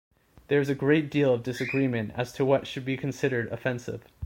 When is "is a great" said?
0.59-1.11